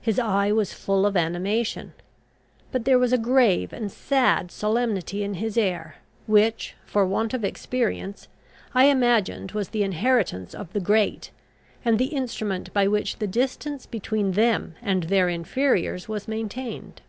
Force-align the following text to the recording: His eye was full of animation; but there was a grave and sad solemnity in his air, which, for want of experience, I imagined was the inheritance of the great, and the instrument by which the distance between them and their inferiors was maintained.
His 0.00 0.18
eye 0.18 0.50
was 0.50 0.72
full 0.72 1.04
of 1.04 1.14
animation; 1.14 1.92
but 2.72 2.86
there 2.86 2.98
was 2.98 3.12
a 3.12 3.18
grave 3.18 3.70
and 3.70 3.92
sad 3.92 4.50
solemnity 4.50 5.22
in 5.22 5.34
his 5.34 5.58
air, 5.58 5.96
which, 6.26 6.74
for 6.86 7.04
want 7.04 7.34
of 7.34 7.44
experience, 7.44 8.28
I 8.74 8.84
imagined 8.84 9.52
was 9.52 9.68
the 9.68 9.82
inheritance 9.82 10.54
of 10.54 10.72
the 10.72 10.80
great, 10.80 11.30
and 11.84 11.98
the 11.98 12.06
instrument 12.16 12.72
by 12.72 12.88
which 12.88 13.18
the 13.18 13.26
distance 13.26 13.84
between 13.84 14.32
them 14.32 14.74
and 14.80 15.02
their 15.02 15.28
inferiors 15.28 16.08
was 16.08 16.26
maintained. 16.26 17.02